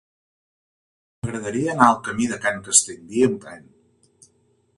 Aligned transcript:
M'agradaria 1.25 1.69
anar 1.75 1.89
al 1.91 2.01
camí 2.09 2.31
de 2.33 2.41
Can 2.47 2.59
Castellví 2.69 3.23
amb 3.29 3.39
tren. 3.45 3.71